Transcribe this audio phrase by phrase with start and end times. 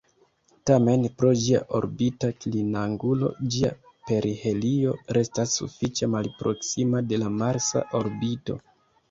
[0.67, 3.69] Tamen, pro ĝia orbita klinangulo, ĝia
[4.09, 8.59] perihelio restas sufiĉe malproksima de la marsa orbito.